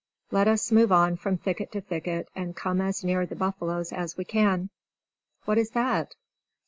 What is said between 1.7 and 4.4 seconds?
to thicket, and come as near the buffaloes as we